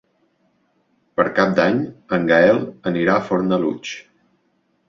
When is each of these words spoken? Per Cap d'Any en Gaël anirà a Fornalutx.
Per 1.19 1.25
Cap 1.41 1.53
d'Any 1.59 1.77
en 2.19 2.25
Gaël 2.31 2.65
anirà 2.93 3.15
a 3.19 3.27
Fornalutx. 3.29 3.97